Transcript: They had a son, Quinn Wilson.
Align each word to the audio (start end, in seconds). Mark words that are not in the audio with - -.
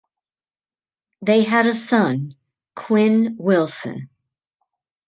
They 1.21 1.43
had 1.43 1.67
a 1.67 1.75
son, 1.75 2.35
Quinn 2.75 3.35
Wilson. 3.37 4.09